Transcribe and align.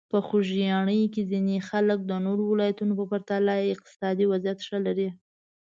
په 0.13 0.19
خوږیاڼي 0.27 1.01
کې 1.13 1.21
ځینې 1.31 1.55
خلک 1.69 1.99
د 2.05 2.11
نورو 2.25 2.43
ولایتونو 2.51 2.93
په 2.99 3.05
پرتله 3.11 3.53
اقتصادي 3.73 4.25
وضعیت 4.27 4.59
ښه 4.67 4.77
لري. 4.85 5.09